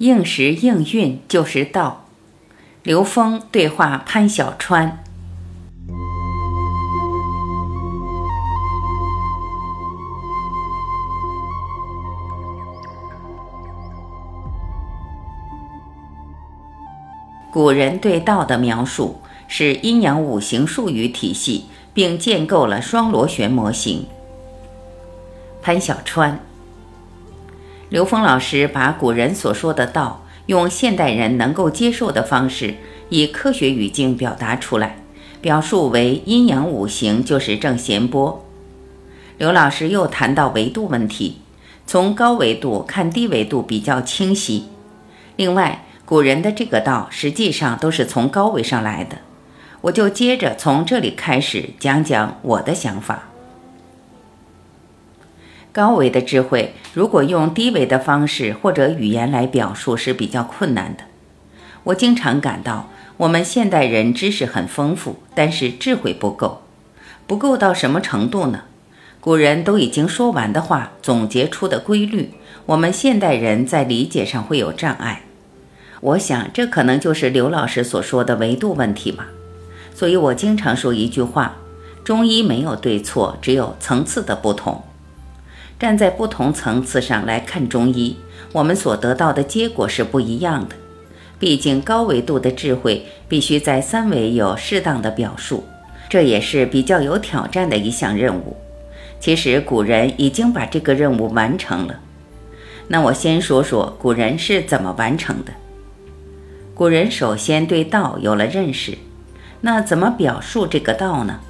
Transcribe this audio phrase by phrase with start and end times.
[0.00, 2.06] 应时应运就是道。
[2.82, 5.04] 刘峰对话潘小川。
[17.52, 24.06] 古人对道的描述是阴阳五行术语体系，并建构了双螺旋模型。
[25.60, 26.40] 潘小川。
[27.90, 32.76] 刘峰老师把古人所说的道，用现代人能够接受的方式，
[33.08, 35.02] 以科学语境表达出来，
[35.40, 38.46] 表述为阴阳五行就是正弦波。
[39.38, 41.40] 刘老师又谈到维度问题，
[41.84, 44.68] 从高维度看低维度比较清晰。
[45.34, 49.18] 另外，古人的这个道实际上都是从高维上来的，
[49.80, 53.24] 我就接着从这里开始讲讲我的想法。
[55.72, 61.04] 高维的智慧，如果用低维的方式或者语言来表述是比较困难的。
[61.84, 66.62] 我经常感到，我们现代人知识很丰富，但是智慧不够。
[67.26, 68.62] 不够到什么程度呢？
[69.20, 72.30] 古人都已经说完的话，总结出的规律，
[72.66, 75.22] 我们现代人在理解上会有障碍。
[76.00, 79.28] 我想，这可能就是刘老师所说的维度问题吧。
[79.94, 81.56] 所以我经常说一句话：
[82.02, 84.82] 中医没有对错，只有层次的不同。
[85.80, 88.14] 站在不同层次上来看中医，
[88.52, 90.76] 我们所得到的结果是不一样的。
[91.38, 95.64] 毕竟高维度的智慧必须在三维有适当的表述，
[96.10, 98.58] 这也是比较有挑战的一项任务。
[99.18, 101.98] 其实古人已经把这个任务完成了。
[102.88, 105.52] 那我先说说古人是怎么完成的。
[106.74, 108.98] 古人首先对道有了认识，
[109.62, 111.40] 那怎么表述这个道呢？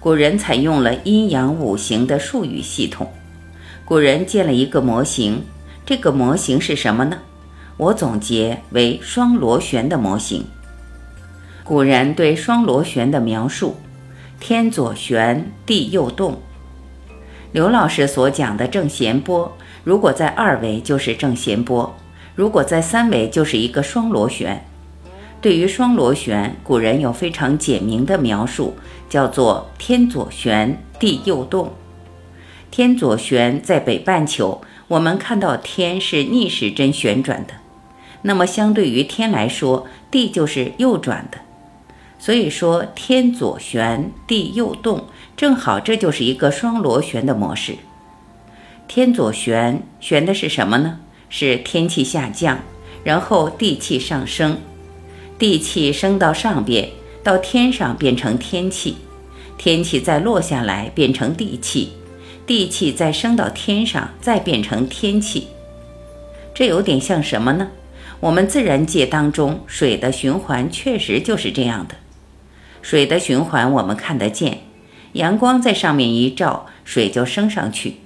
[0.00, 3.10] 古人采用了阴阳五行的术语系统。
[3.86, 5.44] 古人建了一个模型，
[5.86, 7.18] 这个模型是什么呢？
[7.76, 10.44] 我总结为双螺旋的模型。
[11.62, 13.76] 古人对双螺旋的描述：
[14.40, 16.36] 天左旋，地右动。
[17.52, 21.94] 刘老师所讲的正弦波，如果在二维就是正弦波，
[22.34, 24.66] 如果在三维就是一个双螺旋。
[25.40, 28.74] 对于双螺旋，古人有非常简明的描述，
[29.08, 31.72] 叫做天左旋，地右动。
[32.70, 37.54] 天左旋在北半球，我们看到天是逆时针旋转的，
[38.22, 41.38] 那么相对于天来说，地就是右转的。
[42.18, 45.04] 所以说天左旋，地右动，
[45.36, 47.76] 正好这就是一个双螺旋的模式。
[48.88, 51.00] 天左旋，旋的是什么呢？
[51.28, 52.60] 是天气下降，
[53.04, 54.58] 然后地气上升，
[55.38, 56.88] 地气升到上边，
[57.22, 58.96] 到天上变成天气，
[59.58, 61.92] 天气再落下来变成地气。
[62.46, 65.48] 地气再升到天上，再变成天气，
[66.54, 67.68] 这有点像什么呢？
[68.20, 71.96] 我们自然界当中水的循环确实就是这样的。
[72.80, 74.60] 水的循环我们看得见，
[75.14, 77.96] 阳光在上面一照，水就升上去。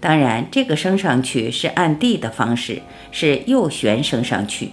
[0.00, 4.72] 当然，这个升上去是按地的方式，是右旋升上去。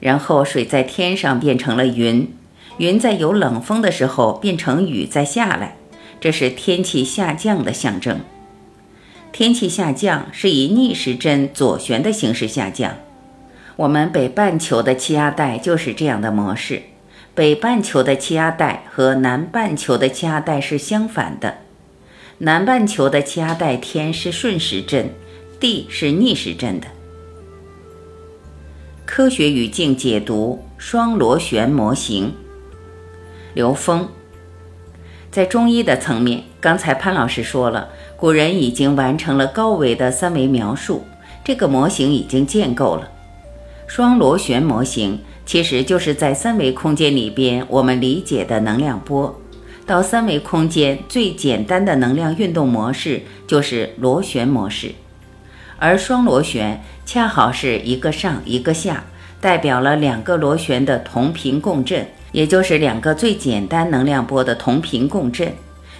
[0.00, 2.32] 然后水在天上变成了云，
[2.78, 5.76] 云在有冷风的时候变成雨再下来，
[6.18, 8.18] 这是天气下降的象征。
[9.38, 12.96] 天气下降是以逆时针左旋的形式下降。
[13.76, 16.82] 我们北半球的气压带就是这样的模式。
[17.36, 21.58] 北半球的气压带和南半球的气压带是相反的。
[22.38, 25.10] 南半球的气压带天是顺时针，
[25.60, 26.88] 地是逆时针的。
[29.06, 32.34] 科学语境解读双螺旋模型。
[33.54, 34.08] 刘峰，
[35.30, 37.90] 在中医的层面，刚才潘老师说了。
[38.18, 41.04] 古人已经完成了高维的三维描述，
[41.44, 43.08] 这个模型已经建构了。
[43.86, 49.40] 双螺旋模型其实就是在三维空间里边我们理解的能量波，
[49.86, 54.90] 到三维空间最简单的能量运动模式就是螺旋模式，
[55.78, 59.04] 而双螺旋恰好是一个上一个下，
[59.40, 65.54] 代表了两个螺旋的同频共振，也就是两个最简单能量波的同频共振。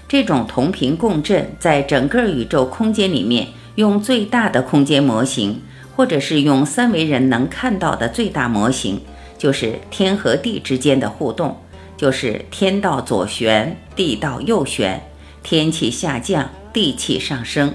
[0.08, 5.60] 这种同频共振，在整个宇宙空间里面，用最大的空间模型，
[5.94, 9.02] 或者是用三维人能看到的最大模型，
[9.36, 11.58] 就是天和地之间的互动，
[11.94, 15.02] 就是天道左旋，地道右旋，
[15.42, 17.74] 天气下降，地气上升。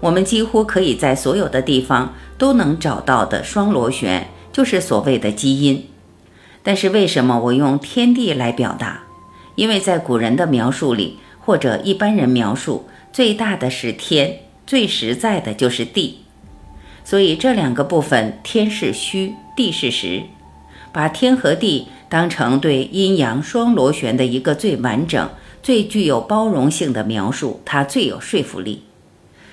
[0.00, 5.86] 我们几乎可以在所有的地方都能找到的双螺旋，就是所谓的基因。
[6.64, 9.02] 但是为什么我用天地来表达？
[9.54, 16.20] 因为在古人的描述里，或者一般人描述，最大的是天，最实在的就是地。
[17.04, 20.22] 所以这两个部分，天是虚，地是实，
[20.92, 25.30] 把天和地当成对阴阳双螺旋的一个最完整、
[25.62, 28.84] 最具有包容性的描述，它最有说服力。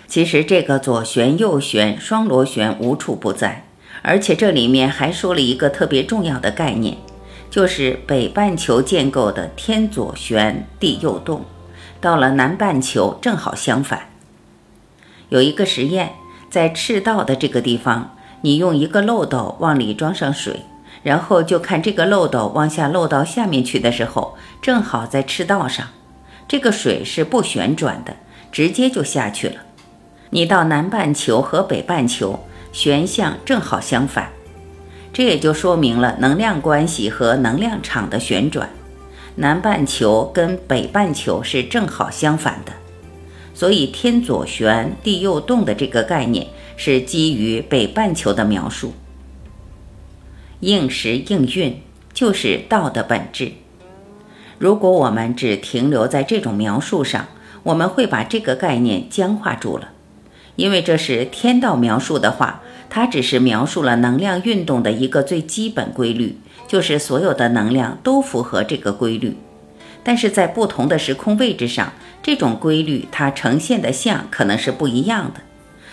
[0.07, 3.65] 其实这个左旋右旋双螺旋无处不在，
[4.01, 6.97] 而且这里面还说了一个特别重要的概念，
[7.49, 11.45] 就是北半球建构的天左旋地右动，
[11.99, 14.09] 到了南半球正好相反。
[15.29, 16.13] 有一个实验，
[16.49, 20.61] 在赤道的这个地方，你用一个漏斗往里装上水，
[21.03, 25.87] 然后就看这个漏斗往下漏到下面去的时候，正好在赤道上，
[26.47, 28.15] 这个水是不旋转的，
[28.51, 29.55] 直接就下去了。
[30.31, 32.39] 你到南半球和北半球
[32.71, 34.29] 旋向正好相反，
[35.11, 38.69] 这也就说明了能量关系和能量场的旋转。
[39.35, 42.73] 南半球跟北半球是正好相反的，
[43.53, 48.93] 所以天左旋地右动的这个概念是基于北半球的描述。
[50.59, 51.81] 应时应运
[52.13, 53.53] 就是道的本质。
[54.57, 57.27] 如果我们只停留在这种描述上，
[57.63, 59.89] 我们会把这个概念僵化住了。
[60.57, 66.37] 因为这是天道描述的话，它只是描述了能量运动的一个最基本规律，
[66.67, 69.37] 就是所有的能量都符合这个规律。
[70.03, 71.93] 但是在不同的时空位置上，
[72.23, 75.41] 这种规律它呈现的像可能是不一样的。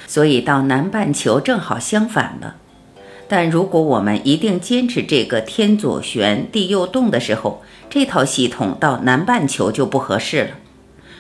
[0.07, 2.57] 所以到南半球正好相反了。
[3.29, 10.51] 但如果我们一定坚持这个天左旋地右动的时候，这套系统到南半球就不合适了。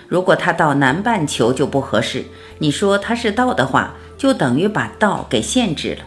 [0.06, 2.26] 如果它到南半球就不合适，
[2.60, 6.04] 你说它是道的话，就等于把道给限制了。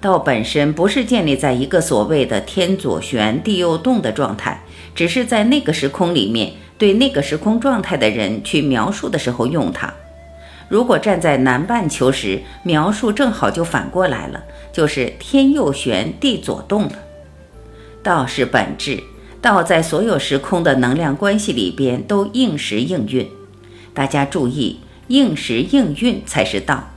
[0.00, 4.64] 道本身不是建立在一个所谓的天左旋地右动的状态，
[4.94, 9.92] 只是在那个时空里面对那个时空状态的人去描述的时候用它。
[10.68, 14.42] 如果站在南半球时描述，正好就反过来了，
[14.72, 16.92] 就是天右旋地左动了。
[18.02, 19.02] 道是本质。
[19.40, 23.28] 道在所有时空的能量关系里边都应时应运，
[23.92, 24.78] 大家注意，
[25.08, 26.90] 应时应运才是道，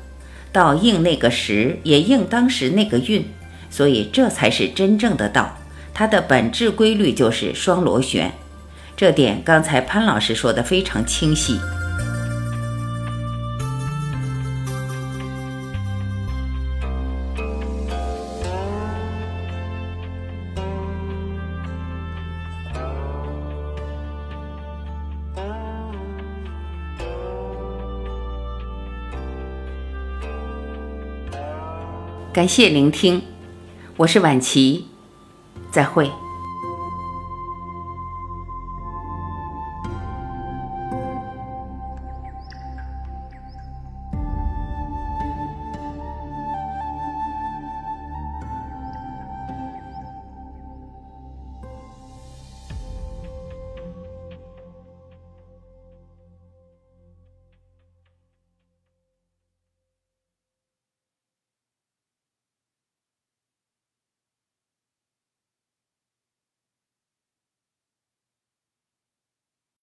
[0.56, 3.26] 道应那个时也应当时那个运，
[3.70, 5.58] 所以这才是真正的道。
[5.94, 8.32] 它的本质规律就是双螺旋，
[8.96, 11.60] 这点刚才潘老师说的非常清晰。
[32.36, 33.22] 感谢聆听，
[33.96, 34.88] 我是晚琪，
[35.72, 36.12] 再会。